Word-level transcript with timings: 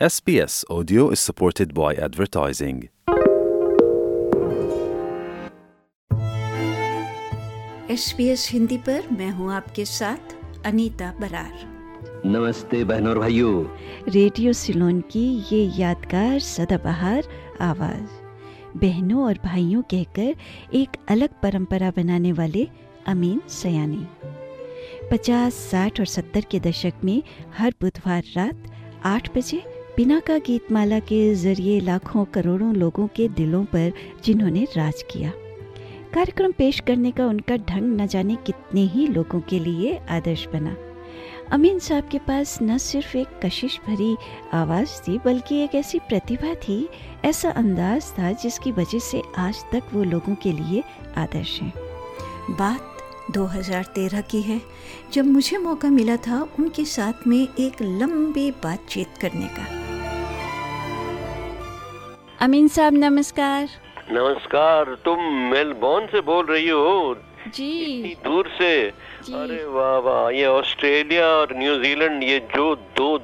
SBS 0.00 0.64
Audio 0.68 1.10
is 1.10 1.20
supported 1.20 1.72
by 1.72 1.94
advertising. 1.94 2.78
S 7.90 8.48
Hindi 8.52 8.78
पर 8.78 9.06
मैं 9.12 9.30
हूँ 9.30 9.52
आपके 9.54 9.84
साथ 9.84 10.34
अनीता 10.66 11.12
बरार 11.20 11.52
नमस्ते 12.26 12.82
बहनों 12.84 13.10
और 13.10 13.18
भाइयों 13.18 13.64
रेडियो 14.08 14.52
सिलोन 14.52 15.00
की 15.12 15.24
ये 15.52 15.62
यादगार 15.76 16.38
सदाबहार 16.40 17.28
आवाज़ 17.60 18.78
बहनों 18.78 19.24
और 19.24 19.38
भाइयों 19.44 19.82
कहकर 19.90 20.76
एक 20.76 20.96
अलग 21.08 21.40
परंपरा 21.42 21.90
बनाने 21.96 22.32
वाले 22.32 22.66
अमीन 23.06 23.40
सयानी 23.60 24.06
पचास 25.10 25.54
साठ 25.70 26.00
और 26.00 26.06
सत्तर 26.06 26.44
के 26.50 26.60
दशक 26.60 27.04
में 27.04 27.22
हर 27.58 27.74
बुधवार 27.80 28.24
रात 28.36 28.70
आठ 29.06 29.34
बजे 29.36 29.62
बिना 29.96 30.20
का 30.20 30.38
गीतमाला 30.38 30.98
के 30.98 31.34
ज़रिए 31.34 31.80
लाखों 31.80 32.24
करोड़ों 32.24 32.74
लोगों 32.74 33.06
के 33.06 33.28
दिलों 33.28 33.64
पर 33.64 33.92
जिन्होंने 34.24 34.66
राज 34.76 35.04
किया। 35.10 35.32
कार्यक्रम 36.14 36.52
पेश 36.52 36.80
करने 36.80 37.10
का 37.10 37.26
उनका 37.26 37.56
ढंग 37.56 38.00
न 38.00 38.06
जाने 38.06 38.36
कितने 38.36 38.80
ही 38.80 39.06
लोगों 39.06 39.40
के 39.40 39.58
लिए 39.58 40.00
आदर्श 40.10 40.48
बना। 40.52 40.76
अमीन 41.52 41.78
साहब 41.78 42.08
के 42.08 42.18
पास 42.18 42.58
न 42.62 42.78
सिर्फ़ 42.78 43.16
एक 43.16 43.26
कशिश 43.44 43.80
भरी 43.86 44.16
आवाज़ 44.52 44.88
थी, 44.88 45.18
बल्कि 45.18 45.56
एक 45.56 45.74
ऐसी 45.74 45.98
प्रतिभा 45.98 46.54
थी, 46.54 46.88
ऐसा 47.24 47.50
अंदाज 47.50 48.12
था 48.18 48.32
जिसकी 48.32 48.72
वजह 48.72 48.98
से 48.98 49.22
आज 49.38 49.64
तक 49.72 49.82
वो 49.92 50.04
लोगों 50.04 50.34
के 50.34 50.52
लिए 50.52 50.84
आदर्श 51.16 51.60
हैं। 51.60 51.72
बात 52.50 52.80
2013 53.30 54.20
की 54.20 54.42
है। 54.42 54.62
जब 55.12 55.26
मुझे 55.26 55.58
मौका 55.58 55.90
मिला 55.90 56.16
था 56.16 56.48
उनके 56.58 56.84
साथ 56.84 57.26
में 57.26 57.48
एक 57.58 57.82
लंबी 57.82 58.50
बातचीत 58.50 59.08
करने 59.20 59.46
का। 59.46 59.83
अमीन 62.44 62.66
साहब 62.68 62.94
नमस्कार। 62.94 63.68
नमस्कार 64.12 64.88
तुम 65.04 65.20
मेलबोर्न 65.50 66.06
से 66.06 66.20
बोल 66.20 66.44
रही 66.46 66.68
हो? 66.68 67.16
जी। 67.48 67.68
इतनी 67.84 68.14
दूर 68.24 68.48
से? 68.58 68.90
जी। 69.24 69.32
अरे 69.34 69.64
वाह 69.66 69.96
वाह 69.98 70.28
ये 70.30 70.46
ऑस्ट्रेलिया 70.46 71.26
और 71.26 71.54
न्यूजीलैंड 71.56 72.22
ये 72.22 72.38
जो 72.54 72.74
दो 72.98 73.16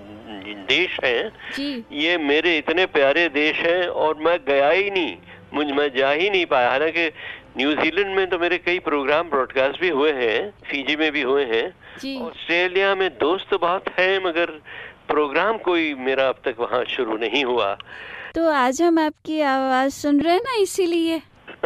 देश 0.70 0.96
हैं 1.04 1.84
ये 1.92 2.16
मेरे 2.18 2.56
इतने 2.58 2.86
प्यारे 2.86 3.28
देश 3.28 3.58
हैं 3.58 3.86
और 4.04 4.22
मैं 4.24 4.38
गया 4.46 4.70
ही 4.70 4.90
नहीं 4.90 5.16
मुझ 5.54 5.66
मैं 5.70 5.88
जा 5.96 6.10
ही 6.10 6.30
नहीं 6.30 6.46
पाया। 6.46 6.70
हालाँकि 6.70 7.06
न्यूजीलैंड 7.56 8.16
में 8.16 8.26
तो 8.26 8.38
मेरे 8.38 8.58
कई 8.58 8.78
प्रोग्राम 8.88 9.30
ब्रॉडकास्ट 9.30 9.80
भी 9.80 9.88
हुए 9.88 10.12
हैं 10.12 10.38
फीजी 10.70 10.96
में 10.96 11.10
भी 11.12 11.22
हुए 11.22 11.44
हैं। 11.44 11.66
ऑस्ट्रेलिया 12.22 12.94
में 12.94 13.08
दोस्त 13.20 13.54
बहुत 13.60 13.98
हैं 13.98 14.24
मगर 14.24 14.60
प्रोग्राम 15.08 15.58
कोई 15.68 15.92
मेरा 16.08 16.28
अब 16.28 16.40
तक 16.44 16.56
वहाँ 16.60 16.84
शुरू 16.88 17.16
नहीं 17.18 17.44
हुआ। 17.44 17.76
तो 18.34 18.48
आज 18.50 18.80
हम 18.82 18.98
आपकी 18.98 19.40
आवाज़ 19.40 19.92
सुन 19.92 20.20
रहे 20.20 20.34
हैं 20.34 20.40
ना 20.44 20.54
इसीलिए। 20.62 21.18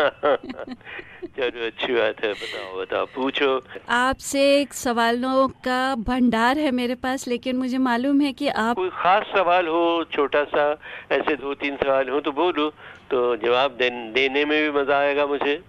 चलो 1.37 1.67
अच्छी 1.67 1.93
बात 1.93 2.23
है 2.25 2.33
बताओ 2.33 2.81
बताओ 2.81 3.05
पूछो। 3.15 3.49
आपसे 3.91 4.41
एक 4.61 4.75
सवालों 4.75 5.47
का 5.65 5.95
भंडार 6.09 6.59
है 6.59 6.71
मेरे 6.71 6.95
पास 6.95 7.27
लेकिन 7.29 7.57
मुझे 7.57 7.79
मालूम 7.79 8.21
है 8.21 8.33
कि 8.33 8.49
आप 8.49 8.77
कोई 8.77 8.89
खास 8.93 9.27
सवाल 9.37 9.67
हो 9.67 10.05
छोटा 10.13 10.45
सा 10.45 10.71
ऐसे 11.13 11.37
दो 11.37 11.55
तीन 11.55 11.77
सवाल 11.77 12.09
हो 12.09 12.21
तो 12.21 12.33
बोलो 12.33 12.69
तो 13.11 13.37
जवाब 13.37 13.71
दे, 13.71 13.91
देने 13.91 14.45
में 14.45 14.61
भी 14.63 14.79
मज़ा 14.81 14.99
आएगा 14.99 15.27
मुझे। 15.27 15.61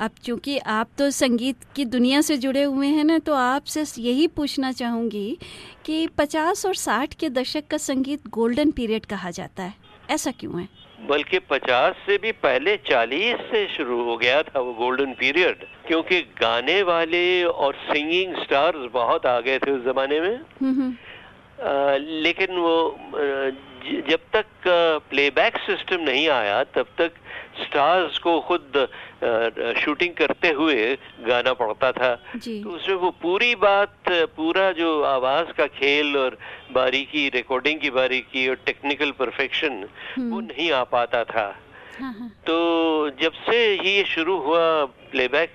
अब 0.00 0.10
चूँकि 0.24 0.58
आप 0.58 0.88
तो 0.98 1.10
संगीत 1.10 1.64
की 1.76 1.84
दुनिया 1.84 2.20
से 2.20 2.36
जुड़े 2.36 2.62
हुए 2.62 2.86
हैं 2.88 3.04
ना 3.04 3.18
तो 3.18 3.34
आपसे 3.34 3.84
यही 4.02 4.26
पूछना 4.36 4.72
चाहूँगी 4.72 5.38
कि 5.86 6.06
50 6.18 6.66
और 6.66 6.74
60 6.76 7.14
के 7.14 7.30
दशक 7.30 7.66
का 7.70 7.76
संगीत 7.78 8.28
गोल्डन 8.28 8.70
पीरियड 8.70 9.06
कहा 9.06 9.30
जाता 9.30 9.62
है। 9.62 9.74
ऐसा 10.10 10.30
क्यों 10.30 10.60
है? 10.60 10.68
बल्कि 11.00 11.38
पचास 11.38 11.94
से 12.06 12.16
भी 12.18 12.32
पहले 12.32 12.76
चालीस 12.76 13.36
से 13.50 13.66
शुरू 13.68 14.02
हो 14.04 14.16
गया 14.16 14.42
था 14.42 14.60
वो 14.60 14.72
गोल्डन 14.72 15.12
पीरियड 15.12 15.64
क्योंकि 15.86 16.20
गाने 16.40 16.82
वाले 16.82 17.44
और 17.44 17.74
सिंगिंग 17.74 18.34
स्टार्स 18.34 18.90
बहुत 18.92 19.26
आ 19.26 19.40
गए 19.40 19.58
थे 19.58 19.70
उस 19.70 19.84
जमाने 19.84 20.20
में। 20.20 20.36
हम्म, 20.36 20.80
हम्म, 20.80 20.94
लेकिन 22.22 22.56
वो 22.56 22.98
जब 24.08 24.20
तक 24.32 24.46
प्लेबैक 25.10 25.56
सिस्टम 25.56 26.00
नहीं 26.00 26.28
आया 26.28 26.64
तब 26.64 26.86
तक 26.98 27.12
स्टार्स 27.62 28.18
को 28.18 28.40
खुद 28.40 28.88
शूटिंग 29.78 30.14
करते 30.14 30.48
हुए 30.48 30.98
गाना 31.26 31.52
पड़ता 31.52 31.92
था। 31.92 32.14
तो 32.62 32.70
उसमें 32.70 32.96
वो 32.96 33.10
पूरी 33.10 33.54
बात 33.54 33.94
पूरा 34.08 34.72
जो 34.72 35.02
आवाज़ 35.02 35.52
का 35.52 35.66
खेल 35.66 36.16
और 36.16 36.38
बारीकी 36.72 37.28
रिकॉर्डिंग 37.28 37.80
की 37.80 37.90
बारीकी 37.90 38.48
और 38.48 38.54
टेक्निकल 38.66 39.10
परफेक्शन 39.10 39.84
वो 39.84 40.22
हम्म, 40.22 40.40
नहीं 40.40 40.70
आ 40.72 40.84
पाता 40.84 41.24
था। 41.24 41.46
तो 42.46 43.10
जब 43.10 43.32
से 43.32 43.68
ही 43.74 43.90
ये 43.90 44.04
शुरू 44.04 44.38
हुआ 44.38 44.84
प्लेबैक 44.84 45.50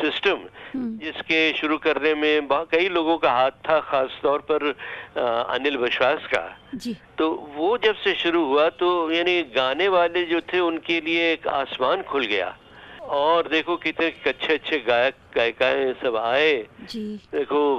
सिस्टम 0.00 0.38
हम्म, 0.74 0.98
जिसके 0.98 1.52
शुरू 1.52 1.78
करने 1.78 2.14
में 2.14 2.48
बहुत- 2.48 2.70
कई 2.70 2.88
लोगों 2.88 3.18
का 3.18 3.32
हाथ 3.32 3.50
था 3.50 3.80
खास 3.80 4.18
तौर 4.22 4.38
पर 4.38 4.74
अ, 5.16 5.54
अनिल 5.54 5.76
विश्वास 5.76 6.26
का। 6.26 6.58
जी। 6.74 6.96
तो 7.18 7.30
वो 7.54 7.78
जब 7.78 7.94
से 7.94 8.14
शुरू 8.14 8.44
हुआ 8.44 8.68
तो 8.68 9.10
यानी 9.10 9.42
गाने 9.42 9.88
वाले 9.88 10.24
जो 10.24 10.40
थे 10.40 10.60
उनके 10.60 11.00
लिए 11.00 11.32
एक 11.32 11.48
आसमान 11.48 12.02
खुल 12.02 12.26
गया। 12.26 12.56
और 13.00 13.48
देखो 13.48 13.76
कितने 13.76 14.06
अच्छे 14.06 14.54
अच्छे 14.54 14.78
गायक 14.78 15.14
गायिकाएँ 15.36 15.92
सब 15.92 16.16
आए। 16.16 16.66
जी। 16.80 17.16
देखो 17.16 17.76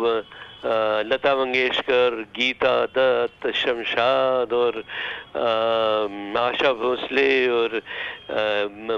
लता 0.66 1.35
मंगेशकर 1.35 2.22
गीता 2.35 2.74
दत्त 2.96 3.51
शमशाद 3.51 4.53
और 4.53 4.78
आशा 6.40 6.72
भोसले 6.74 7.31
और 7.50 7.81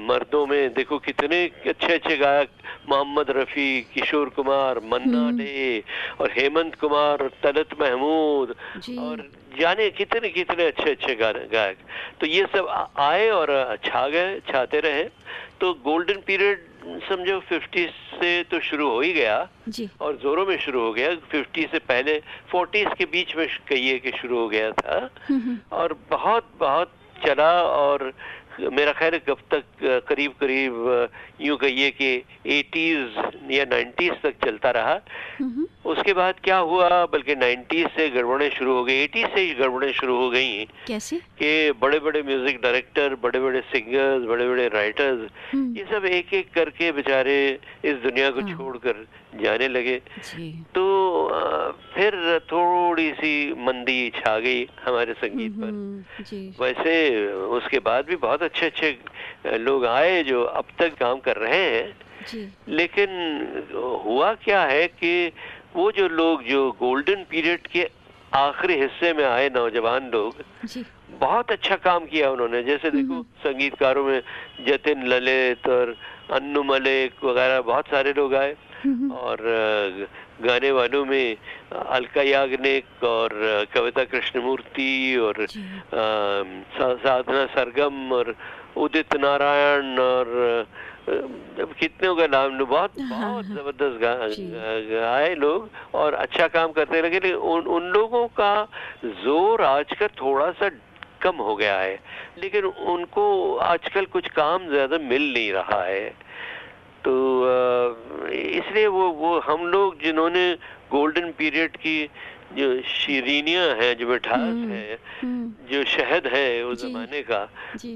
मर्दों 0.02 0.46
में 0.48 0.74
देखो 0.74 0.98
कितने 1.00 1.40
अच्छे 1.68 1.94
अच्छे 1.94 2.18
गायक 2.18 2.50
मोहम्मद 2.90 3.30
रफ़ी 3.38 3.70
किशोर 3.94 4.30
कुमार 4.36 4.80
मन्ना 4.86 5.18
हम्म। 5.20 5.38
डे 5.38 5.84
और 6.22 6.32
हेमंत 6.38 6.76
कुमार 6.76 7.24
और 7.24 7.32
तलत 7.44 7.70
महमूद 7.82 8.56
और 9.00 9.28
जाने 9.60 9.90
कितने 9.98 10.30
कितने 10.30 10.66
अच्छे 10.68 10.90
अच्छे 10.92 11.16
गायक। 11.16 11.78
तो 12.22 12.28
ये 12.28 12.46
सब 12.54 12.68
आए 13.00 13.30
और 13.32 13.78
छा 13.86 14.08
गए 14.08 14.40
छाते 14.48 14.80
रहे। 14.80 15.04
तो 15.62 15.74
गोल्डन 15.82 16.22
पीरियड 16.28 16.75
समझो 16.88 17.40
50 17.40 17.90
से 18.20 18.44
तो 18.44 18.60
शुरू 18.60 18.90
हो 18.90 19.02
ही 19.02 19.14
गया 19.14 19.50
जी। 19.70 19.90
और 20.02 20.16
जोरों 20.16 20.46
में 20.46 20.58
शुरू 20.58 20.82
हो 20.82 20.94
गया। 20.94 21.10
50 21.10 21.68
से 21.72 21.80
पहले 21.80 22.22
40s 22.56 22.98
के 22.98 23.06
बीच 23.06 23.36
में 23.36 23.48
कहिए 23.68 24.00
कि 24.00 24.12
शुरू 24.12 24.40
हो 24.40 24.48
गया 24.48 24.72
था। 24.72 25.10
हम्म, 25.30 25.42
हम्म, 25.42 25.58
और 25.72 25.94
बहुत 26.10 26.44
बहुत 26.60 26.88
चला 27.26 27.64
और 27.64 28.14
मेरा 28.60 28.92
ख्याल 28.98 29.14
है 29.14 29.20
कब 29.28 29.38
तक 29.54 29.64
करीब 30.10 30.32
करीब 30.40 31.10
यूँ 31.42 31.58
कहिए 31.58 31.90
कि 31.92 32.10
80s 32.48 33.52
या 33.52 33.66
90s 33.66 34.22
तक 34.24 34.36
चलता 34.46 34.72
रहा। 34.72 34.96
उसके 35.86 36.14
बाद 36.14 36.36
क्या 36.44 36.58
हुआ 36.70 36.88
बल्कि 37.14 37.36
90s 37.36 37.90
से 37.96 38.10
गड़बड़ें 38.10 38.50
शुरू 38.50 38.74
हो 38.74 38.84
गई। 38.86 39.08
80s 39.08 39.34
से 39.36 39.42
ही 39.42 39.54
गड़बड़ें 39.54 39.92
शुरू 39.94 40.16
हो 40.18 40.30
गई 40.30 40.66
कैसे? 40.88 41.18
कि 41.40 41.72
बड़े 41.82 42.00
बड़े 42.00 42.22
म्यूज़िक 42.24 42.62
डायरेक्टर 42.64 43.16
बड़े 43.24 43.40
बड़े 43.40 43.62
सिंगर्स 43.74 44.28
बड़े 44.30 44.48
बड़े 44.50 44.68
राइटर्स 44.74 45.30
ये 45.56 45.86
सब 45.92 46.06
एक 46.06 46.34
एक 46.34 46.54
करके 46.56 46.92
बेचारे 46.92 47.38
इस 47.86 47.96
दुनिया 48.04 48.30
को 48.32 48.42
हाँ। 48.42 48.56
छोड़कर 48.56 49.06
जाने 49.42 49.68
लगे। 49.68 50.02
तो 50.76 50.85
फिर 51.96 52.40
थोड़ी 52.40 53.12
सी 53.12 53.34
मंदी 53.54 54.10
छा 54.10 54.40
गई 54.40 54.70
हमारे 54.86 55.14
संगीत 55.14 55.52
पर। 55.52 55.68
हम्म, 55.68 56.24
जी। 56.24 56.56
वैसे 56.62 57.26
उसके 57.34 57.80
बाद 57.80 58.06
भी 58.06 58.16
बहुत 58.16 58.44
अच्छे 58.44 58.66
अच्छे 58.66 58.98
लोग 59.58 59.86
आए 59.86 60.24
जो 60.24 60.44
अब 60.44 60.66
तक 60.80 60.98
काम 60.98 61.20
कर 61.20 61.36
रहे 61.36 61.64
हैं। 61.66 61.98
जी। 62.28 62.50
लेकिन 62.68 63.10
हुआ 64.06 64.34
क्या 64.34 64.62
है 64.62 64.88
कि 64.88 65.32
वो 65.76 65.92
जो 65.92 66.08
लोग 66.08 66.44
जो 66.44 66.72
गोल्डन 66.72 67.26
पीरियड 67.30 67.68
के 67.68 67.90
आखिरी 68.34 68.74
हिस्से 68.74 69.14
में 69.14 69.26
आए 69.26 69.50
नौजवान 69.50 70.10
लोग 70.14 70.36
जी। 70.66 70.86
बहुत 71.20 71.52
अच्छा 71.52 71.76
काम 71.76 72.06
किया 72.06 72.32
उन्होंने। 72.32 72.64
जैसे 72.64 72.92
देखो 72.92 73.24
संगीतकारों 73.24 74.04
में 74.04 74.22
जतिन 74.68 75.08
ललित 75.08 75.68
और 75.68 75.96
अन्नू 76.32 76.64
मलिक 76.64 77.24
वगैरह 77.24 77.62
बहुत 77.62 77.88
सारे 77.88 78.14
लोग 78.14 78.36
आए। 78.36 78.50
हम्म, 78.50 78.65
और 79.18 79.38
गाने 80.42 80.72
वालों 80.72 81.06
में 81.06 81.38
अलका 81.76 82.22
याग्निक 82.22 83.04
और 83.04 83.30
कविता 83.74 84.04
कृष्णमूर्ति 84.04 84.92
और 85.18 85.46
सा- 85.50 86.98
साधना 86.98 87.46
सरगम 87.56 88.12
और 88.12 88.36
उदित 88.78 89.16
नारायण 89.16 89.98
और 90.00 90.66
कितने 91.80 92.14
का 92.16 92.28
नाम 92.28 92.58
बहुत 92.66 92.92
हाँ, 93.00 93.10
बहुत 93.10 93.46
हाँ। 93.46 93.56
ज़बरदस्त। 93.56 94.00
गा- 94.02 95.02
गाए 95.02 95.34
लोग 95.36 95.70
और 95.96 96.14
अच्छा 96.14 96.48
काम 96.48 96.72
करते 96.72 97.02
लगे 97.02 97.20
लेकिन 97.20 97.34
उन, 97.36 97.62
उन 97.62 97.84
लोगों 97.84 98.28
का 98.28 98.54
ज़ोर 99.06 99.62
आजकल 99.62 100.08
थोड़ा 100.22 100.52
सा 100.52 100.70
कम 101.22 101.36
हो 101.36 101.56
गया 101.56 101.80
है 101.80 102.00
लेकिन 102.38 102.66
उनको 102.66 103.56
आजकल 103.56 104.06
कुछ 104.06 104.28
काम 104.30 104.68
ज़्यादा 104.70 104.98
मिल 104.98 105.34
नहीं 105.34 105.52
रहा 105.54 105.84
है 105.84 106.25
तो 107.06 107.14
इसलिए 108.34 108.88
वो 108.88 109.10
वो 109.22 109.40
हम 109.46 109.66
लोग 109.72 110.02
जिन्होंने 110.04 110.46
गोल्डन 110.92 111.32
पीरियड 111.38 111.76
की 111.78 111.98
जो 112.58 112.68
शीरीनियाँ 112.82 113.68
है 113.78 113.94
जो 113.96 114.08
मिठास 114.08 114.40
हम्म, 114.40 114.72
है 114.72 114.98
हम्म, 115.22 115.52
जो 115.72 115.84
शहद 115.86 116.28
है 116.34 116.48
उस 116.66 116.82
जमाने 116.82 117.22
का 117.30 117.42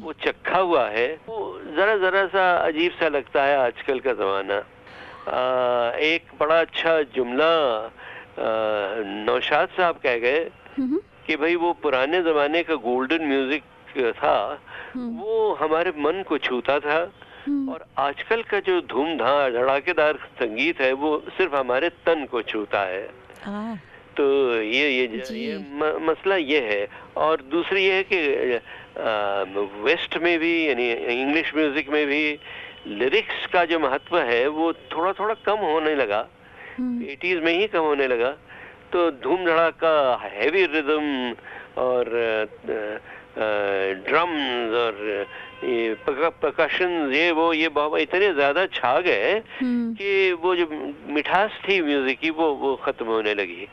वो 0.04 0.14
चखा 0.26 0.60
हुआ 0.60 0.88
है 0.90 1.08
वो 1.28 1.38
जरा 1.76 1.96
जरा 1.98 2.26
सा 2.34 2.46
अजीब 2.68 2.92
सा 3.00 3.08
लगता 3.08 3.44
है 3.44 3.58
आजकल 3.58 4.00
का 4.06 4.14
जमाना। 4.14 4.58
एक 6.10 6.24
बड़ा 6.40 6.60
अच्छा 6.60 7.02
जुमला 7.16 7.54
नौशाद 9.26 9.70
साहब 9.78 10.00
कह 10.04 10.18
गए 10.20 10.42
हम्म, 10.78 11.00
कि 11.28 11.36
भाई 11.36 11.56
वो 11.56 11.74
पुराने 11.82 12.22
जमाने 12.24 12.64
का 12.64 12.76
गोल्डन 12.86 13.26
म्यूज़िक 13.28 13.64
था 14.18 14.38
वो 14.96 15.54
हमारे 15.62 15.92
मन 15.98 16.24
को 16.28 16.38
छूता 16.38 16.80
था। 16.80 17.00
और 17.70 17.86
आजकल 17.98 18.42
का 18.42 18.60
जो 18.60 18.80
धूमधाम 18.82 19.52
धड़ाकेदार 19.54 20.18
संगीत 20.40 20.82
है 20.82 20.92
वो 20.94 21.12
सिर्फ़ 21.38 21.56
हमारे 21.56 21.90
तन 22.06 22.26
को 22.26 22.42
छूता 22.42 22.82
है। 22.82 23.06
आ, 23.48 23.76
तो 24.18 24.26
ये 24.56 24.90
ये। 24.90 25.06
ये 25.32 25.58
म, 25.58 26.10
मसला 26.10 26.36
ये 26.36 26.60
है। 26.62 26.88
और 27.16 27.42
दूसरी 27.52 27.84
ये 27.84 27.94
है 27.94 28.04
कि 28.04 28.20
वेस्ट 29.84 30.18
में 30.18 30.38
भी 30.40 30.54
यानी 30.68 30.92
इंग्लिश 30.92 31.52
म्यूज़िक 31.56 31.90
में 31.90 32.06
भी 32.08 32.24
लिरिक्स 32.88 33.46
का 33.54 33.64
जो 33.66 33.80
महत्व 33.80 34.18
है 34.20 34.48
वो 34.50 34.72
थोड़ा 34.92 35.12
थोड़ा 35.14 35.34
कम 35.46 35.58
होने 35.66 35.96
लगा। 35.96 36.26
हम्म, 36.78 37.04
एटीज 37.06 37.44
में 37.44 37.54
ही 37.54 37.68
कम 37.68 37.84
होने 37.84 38.08
लगा। 38.08 38.32
तो 38.92 39.10
धूम 39.24 39.46
धड़ाका 39.46 39.96
हैवी 40.24 40.66
रिदम 40.66 41.08
और 41.78 42.06
ड्रम्स 43.38 44.74
और 44.76 45.28
ये 45.64 45.94
प्रकाशन 46.08 47.12
ये 47.14 47.32
वो 47.32 47.52
ये 47.54 47.70
बहुत 47.70 48.00
इतने 48.00 48.34
ज़्यादा 48.34 48.66
छा 48.74 49.00
गए 49.00 49.32
हम्म, 49.62 49.94
कि 49.94 50.32
वो 50.42 50.56
जो 50.56 50.68
मिठास 51.14 51.60
थी 51.68 51.82
म्यूज़िक 51.82 52.20
की 52.20 52.30
वो 52.30 52.50
वो 52.56 52.76
खत्म 52.86 53.06
होने 53.06 53.34
लगी। 53.34 53.68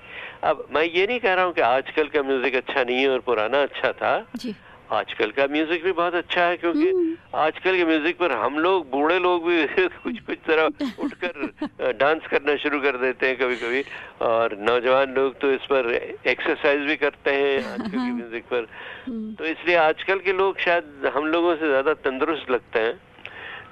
अब 0.44 0.66
मैं 0.74 0.82
ये 0.84 1.06
नहीं 1.06 1.20
कह 1.20 1.34
रहा 1.34 1.44
हूँ 1.44 1.52
कि 1.54 1.60
आजकल 1.60 2.08
का 2.08 2.22
म्यूज़िक 2.22 2.54
अच्छा 2.54 2.82
नहीं 2.82 3.00
है 3.00 3.08
और 3.08 3.20
पुराना 3.26 3.62
अच्छा 3.62 3.92
था। 3.92 4.18
जी। 4.36 4.54
आजकल 4.92 5.30
का 5.30 5.46
म्यूज़िक 5.50 5.84
भी 5.84 5.92
बहुत 5.92 6.14
अच्छा 6.14 6.42
है 6.42 6.56
क्योंकि 6.56 6.88
हम्म, 6.88 7.14
आजकल 7.34 7.76
के 7.76 7.84
म्यूज़िक 7.84 8.18
पर 8.18 8.32
हम 8.32 8.58
लोग 8.58 8.90
बूढ़े 8.90 9.18
लोग 9.18 9.46
भी 9.46 9.64
कुछ 9.76 10.18
कुछ 10.26 10.38
तरह 10.46 11.02
उठकर 11.04 11.92
डांस 11.92 12.26
करना 12.30 12.56
शुरू 12.56 12.80
कर 12.80 12.96
देते 12.96 13.26
हैं 13.26 13.36
कभी 13.38 13.56
कभी 13.56 13.82
और 14.26 14.56
नौजवान 14.60 15.14
लोग 15.14 15.40
तो 15.40 15.50
इस 15.52 15.64
पर 15.72 15.92
एक्सरसाइज 16.26 16.86
भी 16.86 16.96
करते 16.96 17.30
हैं 17.30 17.56
आजकल 17.64 17.90
के 17.90 18.12
म्यूज़िक 18.12 18.44
पर। 18.44 18.66
हम्म, 19.06 19.34
तो 19.34 19.44
इसलिए 19.44 19.76
आजकल 19.76 20.18
के 20.18 20.32
लोग 20.32 20.58
शायद 20.58 21.10
हम 21.16 21.26
लोगों 21.26 21.56
से 21.56 21.68
ज़्यादा 21.68 21.94
तंदुरुस्त 22.06 22.50
लगते 22.50 22.78
हैं। 22.78 22.94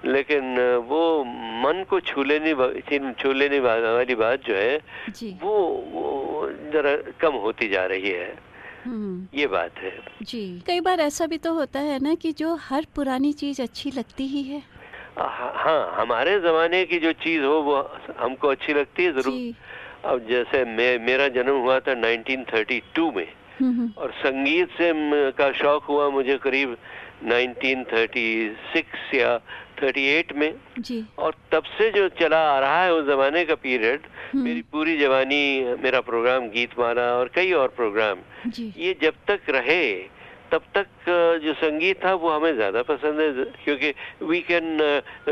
लेकिन 0.05 0.59
वो 0.89 1.03
मन 1.25 1.85
को 1.91 2.01
छू 2.01 2.23
लेने 2.23 2.55
छू 3.21 3.33
लेने 3.33 3.59
वाली 3.61 4.15
बात 4.15 4.43
जो 4.47 4.55
है 4.55 4.77
वो 5.43 5.55
वो 5.93 6.49
जरा 6.73 6.97
कम 7.21 7.35
होती 7.45 7.69
जा 7.69 7.85
रही 7.87 8.11
है। 8.11 8.29
ये 9.35 9.47
बात 9.47 9.79
है। 9.79 9.99
जी। 10.23 10.63
कई 10.67 10.81
बार 10.81 11.01
ऐसा 11.01 11.27
भी 11.27 11.39
तो 11.39 11.55
होता 11.55 11.81
है 11.81 11.99
ना 11.99 12.15
कि 12.15 12.33
जो 12.33 12.55
हर 12.55 12.87
पुरानी 12.95 13.33
चीज़ 13.33 13.63
अच्छी 13.63 13.91
लगती 13.91 14.27
ही 14.27 14.43
है। 14.43 14.63
हाँ 15.19 15.53
हाँ, 15.57 15.95
हमारे 15.95 16.41
जमाने 16.41 16.85
की 16.85 16.99
जो 16.99 17.13
चीज़ 17.13 17.43
हो 17.43 17.61
वो 17.63 17.91
हमको 18.19 18.49
अच्छी 18.49 18.73
लगती 18.73 19.05
है 19.05 19.13
ज़रूर। 19.13 19.55
अब 20.05 20.27
जैसे 20.29 20.65
मैं 20.65 20.99
मेरा 20.99 21.29
जन्म 21.29 21.57
हुआ 21.57 21.81
था 21.81 21.95
1932 21.95 23.11
में। 23.17 23.33
हम्म, 23.61 23.71
हम्म, 23.71 23.93
और 23.99 24.13
संगीत 24.13 24.69
से 24.69 24.93
का 25.33 25.53
शौक 25.53 25.85
हुआ 25.85 26.09
मुझे 26.09 26.39
करीब 26.39 26.77
1936 27.25 29.15
या 29.15 29.37
38 29.79 30.33
में। 30.37 30.53
जी। 30.81 31.05
और 31.19 31.35
तब 31.53 31.63
से 31.79 31.91
जो 31.93 32.09
चला 32.21 32.39
आ 32.51 32.59
रहा 32.61 32.83
है 32.83 32.93
उस 32.95 33.07
जमाने 33.07 33.45
का 33.45 33.55
पीरियड 33.63 34.01
हम्म, 34.33 34.45
मेरी 34.45 34.63
पूरी 34.73 34.97
जवानी 34.99 35.43
मेरा 35.83 36.01
प्रोग्राम 36.01 36.49
गीत 36.51 36.79
माना 36.79 37.07
और 37.15 37.31
कई 37.35 37.53
और 37.55 37.69
प्रोग्राम 37.77 38.19
जी। 38.47 38.73
ये 38.79 38.97
जब 39.03 39.15
तक 39.29 39.51
रहे 39.51 39.85
तब 40.53 40.63
तक 40.75 40.87
जो 41.45 41.53
संगीत 41.55 42.05
था 42.05 42.13
वो 42.15 42.31
हमें 42.31 42.55
ज़्यादा 42.55 42.83
पसंद 42.89 43.21
है 43.21 43.45
क्योंकि 43.65 43.93
we 44.23 44.41
can 44.51 44.77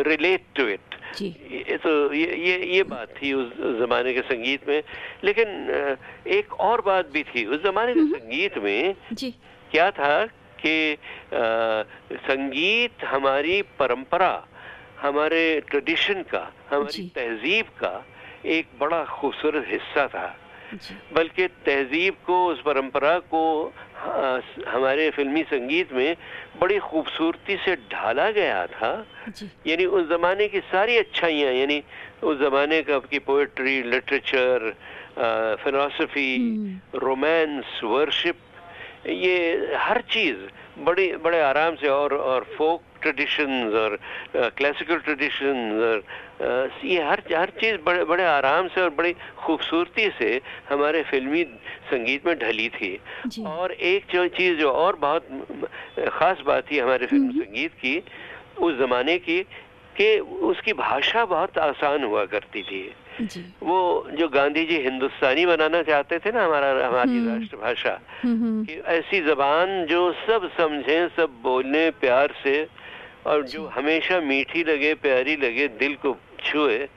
relate 0.08 0.44
to 0.56 0.66
it 0.68 0.94
ये 1.22 1.76
तो 1.76 1.90
ये 2.14 2.36
ये 2.36 2.56
ये 2.74 2.82
बात 2.90 3.08
थी 3.16 3.32
उस 3.32 3.52
जमाने 3.80 4.12
के 4.14 4.20
संगीत 4.22 4.68
में। 4.68 4.82
लेकिन 5.24 5.48
एक 6.36 6.52
और 6.60 6.80
बात 6.86 7.10
भी 7.12 7.22
थी 7.22 7.44
उस 7.46 7.62
जमाने 7.64 7.94
के 7.94 8.04
संगीत 8.18 8.58
में 8.58 8.94
जी। 9.12 9.30
क्या 9.70 9.90
था 9.90 10.14
कि 10.62 10.96
संगीत 12.12 13.04
हमारी 13.04 13.60
परंपरा 13.78 14.34
हमारे 15.00 15.42
ट्रेडिशन 15.68 16.22
का 16.30 16.44
हमारी 16.70 17.08
तहजीब 17.14 17.66
का 17.78 17.94
एक 18.46 18.66
बड़ा 18.80 19.04
खूबसूरत 19.04 19.64
हिस्सा 19.68 20.06
था। 20.08 20.28
बल्कि 21.12 21.46
तहजीब 21.66 22.14
को 22.26 22.36
उस 22.46 22.60
परंपरा 22.66 23.18
को 23.28 23.72
हमारे 24.66 25.10
फिल्मी 25.10 25.42
संगीत 25.44 25.92
में 25.92 26.16
बड़ी 26.60 26.78
खूबसूरती 26.78 27.56
से 27.64 27.74
ढाला 27.92 28.30
गया 28.30 28.66
था। 28.66 28.92
यानी 29.66 29.84
उस 29.84 30.08
जमाने 30.08 30.48
की 30.48 30.60
सारी 30.72 30.96
अच्छाइयाँ 30.98 31.52
यानी 31.52 31.82
उस 32.22 32.38
जमाने 32.38 32.80
का 32.82 32.94
आपकी 32.96 33.18
poetry 33.18 33.82
literature 33.90 34.70
philosophy 35.62 36.30
romance 36.94 37.80
worship 37.84 38.36
ये 39.06 39.74
हर 39.78 40.00
चीज़ 40.10 40.36
बड़ी 40.78 41.12
बड़े 41.24 41.40
आराम 41.42 41.74
से 41.76 41.88
और 41.88 42.14
और 42.14 42.44
फोक 42.56 42.82
ट्रेडिशंस 43.02 43.74
और 43.74 43.98
क्लासिकल 44.56 44.98
ट्रेडिशंस 44.98 45.82
और 45.82 46.70
ये 46.84 47.02
हर 47.02 47.22
हर 47.34 47.50
चीज़ 47.60 47.76
बड़े 47.86 48.04
बड़े 48.04 48.24
आराम 48.24 48.68
से 48.68 48.80
और 48.80 48.90
बड़ी 48.90 49.12
खूबसूरती 49.38 50.08
से 50.18 50.40
हमारे 50.68 51.02
फिल्मी 51.02 51.42
संगीत 51.90 52.26
में 52.26 52.38
ढली 52.38 52.68
थी। 52.68 52.94
और 53.46 53.72
एक 53.72 54.06
जो 54.12 54.26
चीज़ 54.38 54.58
जो 54.58 54.70
और 54.70 54.96
बहुत 54.96 55.26
खास 56.08 56.42
बात 56.46 56.70
थी 56.70 56.78
हमारे 56.78 57.06
फ़िल्म 57.06 57.30
संगीत 57.32 57.72
की 57.74 58.02
उस 58.58 58.78
जमाने 58.78 59.18
की 59.18 59.42
कि 59.96 60.18
उसकी 60.18 60.72
भाषा 60.72 61.24
बहुत 61.24 61.58
आसान 61.58 62.04
हुआ 62.04 62.24
करती 62.26 62.62
थी। 62.62 62.82
वो 63.62 63.78
जो 64.18 64.28
गांधी 64.28 64.64
जी 64.66 64.76
हिंदुस्तानी 64.82 65.44
बनाना 65.46 65.82
चाहते 65.82 66.18
थे 66.18 66.30
ना 66.32 66.44
हमारा 66.44 66.68
हमारी 66.86 67.18
हम्म। 67.18 67.28
राष्ट्रभाषा 67.28 67.98
हम्म, 68.24 68.36
हम्म, 68.42 68.64
कि 68.64 68.74
ऐसी 68.96 69.20
जबान 69.26 69.84
जो 69.86 70.00
सब 70.26 70.50
समझे 70.56 70.98
सब 71.16 71.30
बोलने 71.42 71.90
प्यार 72.00 72.34
से 72.42 72.66
और 73.26 73.42
जो 73.52 73.66
हमेशा 73.66 74.20
मीठी 74.20 74.64
लगे 74.64 74.94
प्यारी 74.94 75.36
लगे 75.36 75.68
दिल 75.78 75.94
को 76.02 76.16
छुए 76.44 76.88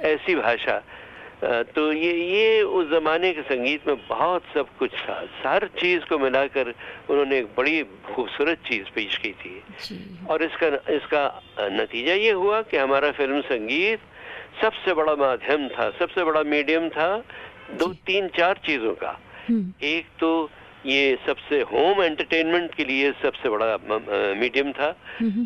ऐसी 0.00 0.34
भाषा। 0.34 0.82
तो 1.42 1.92
ये 1.92 2.12
ये 2.12 2.62
उस 2.62 2.86
जमाने 2.90 3.32
के 3.32 3.42
संगीत 3.44 3.86
में 3.88 3.96
बहुत 4.08 4.42
सब 4.54 4.68
कुछ 4.78 4.90
था। 4.98 5.16
हर 5.42 5.66
चीज़ 5.78 6.04
को 6.08 6.18
मिलाकर 6.18 6.68
उन्होंने 7.10 7.38
एक 7.38 7.48
बड़ी 7.56 7.82
खूबसूरत 8.06 8.58
चीज़ 8.66 8.90
पेश 8.94 9.16
की 9.18 9.32
थी। 9.34 9.54
और 10.30 10.42
इसका 10.42 10.66
इसका 10.94 11.24
नतीजा 11.72 12.14
ये 12.14 12.30
हुआ 12.32 12.60
कि 12.62 12.76
हमारा 12.76 13.10
फ़िल्म 13.12 13.40
संगीत 13.42 14.00
सबसे 14.62 14.94
बड़ा 14.94 15.14
माध्यम 15.16 15.68
था 15.68 15.90
सबसे 15.98 16.24
बड़ा 16.24 16.42
मीडियम 16.48 16.88
था 16.88 17.16
दो 17.78 17.92
तीन 18.06 18.28
चार 18.36 18.60
चीज़ों 18.66 18.94
का। 18.94 19.18
हम्म, 19.48 19.72
एक 19.82 20.06
तो 20.20 20.50
ये 20.86 21.16
सबसे 21.26 21.60
होम 21.62 22.02
एंटरटेनमेंट 22.02 22.74
के 22.74 22.84
लिए 22.84 23.10
सबसे 23.22 23.48
बड़ा 23.48 23.76
मीडियम 24.40 24.72
था। 24.72 24.94
हम्म, 25.18 25.42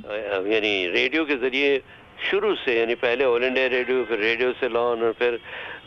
यानी 0.52 0.86
रेडियो 0.90 1.24
के 1.24 1.36
ज़रिए 1.38 1.76
शुरू 2.18 2.54
से 2.56 2.78
यानी 2.78 2.94
पहले 2.98 3.24
ऑल 3.24 3.44
इंडिया 3.44 3.66
रेडियो 3.66 4.04
फिर 4.04 4.18
रेडियो 4.18 4.52
सेलॉन 4.60 5.02
और 5.02 5.12
फिर 5.18 5.38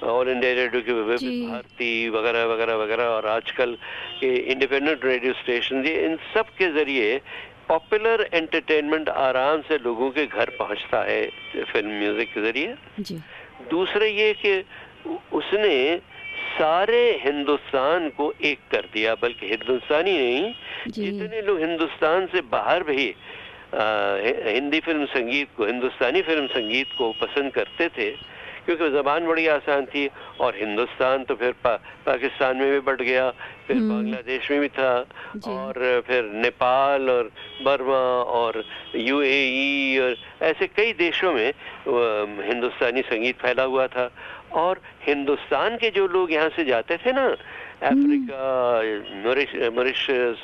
ऑल 0.09 0.29
इंडिया 0.29 0.53
रेडियो 0.53 0.81
की 0.81 1.17
जी। 1.17 1.45
भारती 1.47 2.09
वगैरह 2.09 2.45
वगैरह 2.45 2.75
वगैरह 2.75 3.03
और 3.05 3.25
आजकल 3.27 3.73
के 4.19 4.33
इंडिपेंडेंट 4.51 5.05
रेडियो 5.05 5.33
स्टेशन 5.41 5.85
ये 5.85 5.93
इन 6.05 6.15
सब 6.33 6.50
के 6.57 6.71
ज़रिए 6.73 7.17
पॉपुलर 7.67 8.27
एंटरटेनमेंट 8.33 9.09
आराम 9.09 9.61
से 9.67 9.77
लोगों 9.83 10.09
के 10.11 10.25
घर 10.25 10.50
पहुँचता 10.59 11.03
है 11.09 11.25
फ़िल्म 11.71 12.00
म्यूज़िक 12.00 12.33
के 12.33 12.41
ज़रिए। 12.41 13.19
दूसरे 13.71 14.09
ये 14.09 14.33
कि 14.45 14.63
उसने 15.33 15.75
सारे 16.51 17.01
हिंदुस्तान 17.23 18.09
को 18.17 18.33
एक 18.43 18.59
कर 18.71 18.85
दिया 18.93 19.13
बल्कि 19.21 19.47
हिंदुस्तानी 19.47 20.17
नहीं 20.17 20.91
जितने 20.91 21.41
लोग 21.41 21.59
हिंदुस्तान 21.59 22.25
से 22.33 22.41
बाहर 22.51 22.83
भी 22.83 23.13
हिंदी 23.73 24.79
फ़िल्म 24.79 25.05
संगीत 25.05 25.49
को 25.57 25.65
हिंदुस्तानी 25.65 26.21
फ़िल्म 26.21 26.47
संगीत 26.47 26.87
को 26.97 27.11
पसंद 27.21 27.51
करते 27.53 27.87
थे 27.89 28.09
क्योंकि 28.65 28.89
जबान 28.89 29.27
बड़ी 29.27 29.47
आसान 29.47 29.85
थी 29.85 30.07
और 30.39 30.55
हिंदुस्तान 30.55 31.23
तो 31.23 31.35
फिर 31.35 31.51
पा, 31.63 31.75
पाकिस्तान 32.05 32.57
में 32.57 32.71
भी 32.71 32.79
बढ़ 32.79 33.01
गया 33.01 33.31
फिर 33.71 33.79
हम्म। 33.79 33.89
बांग्लादेश 33.89 34.51
में 34.51 34.59
भी 34.59 34.67
था 34.67 34.91
और 35.47 36.03
फिर 36.07 36.23
नेपाल 36.43 37.09
और 37.09 37.31
बर्मा 37.63 38.03
और 38.35 38.63
यूएई 38.99 39.97
और 40.03 40.15
ऐसे 40.43 40.67
कई 40.67 40.91
देशों 40.99 41.31
में 41.33 41.47
हिंदुस्तानी 42.51 43.01
संगीत 43.07 43.37
फैला 43.39 43.63
हुआ 43.63 43.87
था। 43.87 44.11
और 44.51 44.79
हिंदुस्तान 45.07 45.75
के 45.79 45.89
जो 45.95 46.07
लोग 46.11 46.31
यहाँ 46.31 46.49
से 46.51 46.63
जाते 46.65 46.97
थे 46.99 47.11
ना 47.15 47.23
अफ्रीका 47.87 48.43
मॉरिश 49.23 49.53
मॉरिशस 49.73 50.43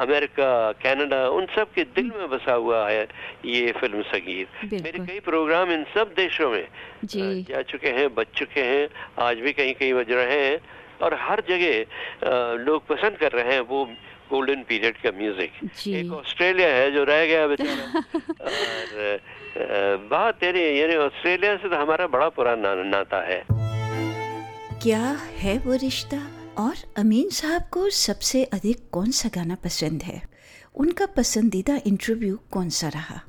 अमेरिका 0.00 0.48
कनाडा 0.80 1.20
उन 1.28 1.46
सब 1.52 1.72
के 1.76 1.84
दिल 1.92 2.10
में 2.16 2.28
बसा 2.30 2.54
हुआ 2.54 2.80
है 2.88 3.02
ये 3.44 3.72
फ़िल्म 3.76 4.02
संगीत। 4.08 4.72
मेरे 4.72 4.98
कई 5.04 5.20
प्रोग्राम 5.20 5.72
इन 5.72 5.84
सब 5.94 6.14
देशों 6.16 6.50
में 6.50 6.66
जी। 7.04 7.44
चुके 7.68 7.90
हैं 7.98 8.08
बज 8.14 8.26
चुके 8.36 8.62
हैं 8.64 8.88
आज 9.20 9.36
भी 9.44 9.52
कहीं 9.52 9.74
कहीं 9.74 9.92
बज 9.94 10.10
रहे 10.10 10.40
हैं। 10.40 10.58
और 11.02 11.14
हर 11.14 11.42
जगह 11.48 12.64
लोग 12.64 12.86
पसंद 12.86 13.16
कर 13.16 13.32
रहे 13.32 13.52
हैं 13.52 13.60
वो 13.60 13.84
गोल्डन 14.30 14.62
पीरियड 14.62 14.96
का 14.96 15.10
म्यूज़िक 15.10 15.52
एक 15.88 16.12
ऑस्ट्रेलिया 16.12 16.68
है 16.68 16.92
जो 16.92 17.04
रह 17.04 17.26
गया 17.26 17.46
बेचारा। 17.46 17.98
और 18.44 19.18
बहुत 20.10 20.34
तेरे 20.34 20.80
यानी 20.80 20.96
ऑस्ट्रेलिया 20.96 21.56
से 21.56 21.68
तो 21.68 21.76
हमारा 21.76 22.06
बड़ा 22.06 22.28
पुराना 22.28 22.74
नाता 22.74 23.20
है। 23.26 23.44
क्या 24.82 25.18
है 25.36 25.58
वो 25.58 25.74
रिश्ता? 25.74 26.28
और 26.58 26.74
अमीन 26.96 27.30
साहब 27.30 27.62
को 27.70 27.90
सबसे 27.90 28.44
अधिक 28.44 28.90
कौन 28.92 29.10
सा 29.10 29.28
गाना 29.34 29.54
पसंद 29.54 30.02
है? 30.02 30.22
उनका 30.74 31.06
पसंदीदा 31.06 31.80
इंटरव्यू 31.86 32.38
कौन 32.50 32.68
सा 32.68 32.88
रहा? 32.88 33.20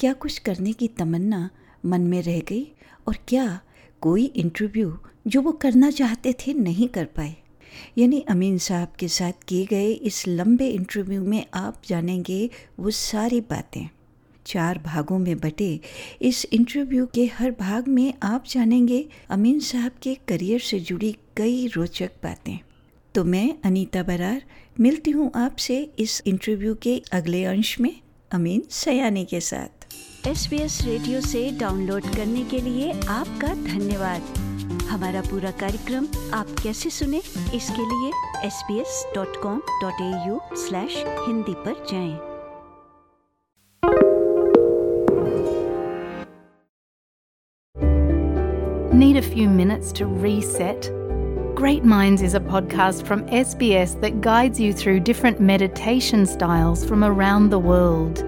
क्या 0.00 0.12
कुछ 0.12 0.38
करने 0.38 0.72
की 0.72 0.88
तमन्ना 0.88 1.50
मन 1.86 2.00
में 2.00 2.22
रह 2.22 2.40
गई? 2.40 2.76
और 3.08 3.16
क्या 3.28 3.60
कोई 4.00 4.24
इंटरव्यू 4.24 4.98
जो 5.26 5.42
वो 5.42 5.52
करना 5.52 5.90
चाहते 5.90 6.32
थे 6.32 6.52
नहीं 6.54 6.88
कर 6.88 7.04
पाए। 7.04 7.36
यानी 7.98 8.20
अमीन 8.20 8.58
साहब 8.58 8.92
के 8.98 9.08
साथ 9.08 9.32
किए 9.48 9.66
गए 9.66 9.92
इस 9.92 10.26
लंबे 10.28 10.68
इंटरव्यू 10.68 11.22
में 11.22 11.44
आप 11.54 11.82
जानेंगे 11.86 12.50
वो 12.80 12.90
सारी 12.90 13.40
बातें। 13.40 13.88
चार 14.46 14.78
भागों 14.78 15.18
में 15.18 15.36
बटे 15.38 15.80
इस 16.22 16.46
इंटरव्यू 16.52 17.06
के 17.06 17.26
हर 17.26 17.50
भाग 17.50 17.88
में 17.88 18.14
आप 18.22 18.44
जानेंगे 18.48 19.08
अमीन 19.30 19.60
साहब 19.60 19.92
के 20.02 20.14
करियर 20.28 20.60
से 20.60 20.80
जुड़ी 20.80 21.16
कई 21.36 21.66
रोचक 21.66 22.10
बातें। 22.22 22.58
तो 23.14 23.24
मैं 23.24 23.54
अनीता 23.64 24.02
बरार, 24.02 24.42
मिलती 24.80 25.10
हूँ 25.10 25.30
आपसे 25.34 25.90
इस 25.98 26.22
इंटरव्यू 26.26 26.74
के 26.74 27.02
अगले 27.12 27.44
अंश 27.44 27.80
में, 27.80 28.00
अमीन 28.30 28.62
सयानी 28.70 29.24
के 29.24 29.40
साथ। 29.40 29.77
एस 30.26 30.80
रेडियो 30.84 31.20
से 31.20 31.50
डाउनलोड 31.60 32.02
करने 32.16 32.42
के 32.50 32.60
लिए 32.60 32.90
आपका 33.08 33.48
धन्यवाद 33.54 34.38
हमारा 34.90 35.20
पूरा 35.20 35.50
कार्यक्रम 35.60 36.06
आप 36.34 36.54
कैसे 36.62 36.90
सुने 36.90 37.18
इसके 37.54 37.84
लिए 37.92 38.10
S 38.46 38.62
B 38.68 38.78
S 38.80 39.04
dot 39.14 39.40
com 39.42 39.60
dot 39.82 40.00
A 40.02 40.10
U 40.28 40.40
slash 40.66 41.02
Hindi 41.26 41.54
पर 41.66 41.84
जाएँ। 41.92 42.18
Need 49.00 49.16
a 49.16 49.22
few 49.22 49.48
minutes 49.48 49.92
to 49.92 50.06
reset? 50.22 50.90
Great 51.54 51.84
Minds 51.84 52.22
is 52.22 52.34
a 52.34 52.40
podcast 52.40 53.04
from 53.10 53.22
SBS 53.40 53.94
that 54.00 54.20
guides 54.20 54.60
you 54.60 54.72
through 54.72 54.98
different 55.00 55.40
meditation 55.40 56.26
styles 56.26 56.84
from 56.84 57.04
around 57.04 57.50
the 57.50 57.60
world. 57.70 58.27